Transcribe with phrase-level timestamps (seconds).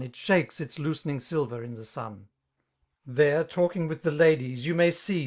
[0.03, 2.29] It shakes its loosening silver in the sun.
[3.05, 5.19] There, talking with the ladies, you may see.